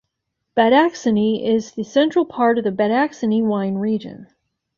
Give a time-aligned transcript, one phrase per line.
[0.57, 4.25] Badacsony is the central part of the Badacsony wine region.